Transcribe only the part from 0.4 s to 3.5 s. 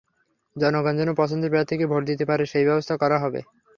জনগণ যেন পছন্দের প্রার্থীকে ভোট দিতে পারে, সেই ব্যবস্থা করা হবে।